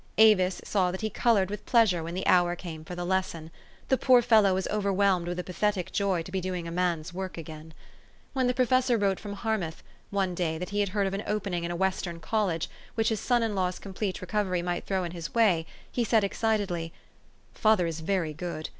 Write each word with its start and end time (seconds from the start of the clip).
Avis 0.17 0.61
saw 0.63 0.89
that 0.89 1.01
he 1.01 1.11
colored 1.11 1.51
with 1.51 1.67
pleasure 1.67 2.01
when 2.01 2.15
the 2.15 2.25
hour 2.25 2.55
came 2.55 2.83
for 2.83 2.95
the 2.95 3.05
lesson. 3.05 3.51
The 3.89 3.99
poor 3.99 4.23
fellow 4.23 4.55
was 4.55 4.67
overwhelmed 4.69 5.27
with 5.27 5.37
a 5.37 5.43
pathetic 5.43 5.91
joy 5.91 6.23
to 6.23 6.31
be 6.31 6.41
doing 6.41 6.67
a 6.67 6.71
man's 6.71 7.13
work 7.13 7.37
again. 7.37 7.75
THE 8.33 8.39
STORY 8.39 8.45
OF 8.45 8.49
AVIS. 8.59 8.67
417 9.19 9.29
When 9.29 9.37
the 9.37 9.41
professor 9.45 9.53
wrote 9.53 9.55
from 9.59 9.61
Harmouth, 9.61 9.83
one 10.09 10.33
day, 10.33 10.57
that 10.57 10.69
he 10.71 10.79
had 10.79 10.89
heard 10.89 11.05
of 11.05 11.13
an 11.13 11.23
opening 11.27 11.63
in 11.65 11.69
a 11.69 11.75
Western 11.75 12.19
college, 12.19 12.67
which 12.95 13.09
his 13.09 13.19
son 13.19 13.43
in 13.43 13.53
law's 13.53 13.77
complete 13.77 14.21
recovery 14.23 14.63
might 14.63 14.87
throw 14.87 15.03
in 15.03 15.11
his 15.11 15.35
way, 15.35 15.67
he 15.91 16.03
said 16.03 16.23
excitedly," 16.23 16.91
Father 17.53 17.85
is 17.85 17.99
very 17.99 18.33
good. 18.33 18.69